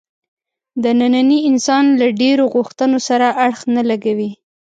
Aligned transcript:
د 0.83 0.85
ننني 0.99 1.39
انسان 1.49 1.85
له 1.99 2.07
ډېرو 2.21 2.43
غوښتنو 2.55 2.97
سره 3.07 3.27
اړخ 3.45 3.61
نه 3.75 3.83
لګوي. 3.89 4.29